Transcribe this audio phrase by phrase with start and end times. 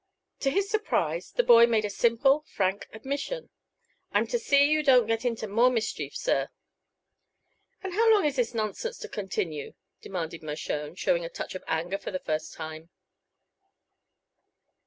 [0.39, 3.51] To his surprise the boy made a simple, frank admission.
[4.11, 6.49] "I'm to see you don't get into more mischief, sir."
[7.83, 11.99] "And how long is this nonsense to continue?" demanded Mershone, showing a touch of anger
[11.99, 12.89] for the first time.